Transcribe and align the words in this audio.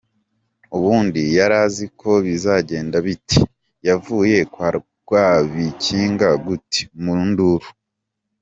Uubundi 0.75 1.21
yarazi 1.37 1.85
ko 1.99 2.11
bizagenda 2.25 2.97
bite? 3.07 3.39
Yavuye 3.87 4.37
kwa 4.53 4.67
Rwabikinga 4.77 6.29
gute? 6.45 6.81
Mu 7.03 7.15
nduru. 7.27 7.67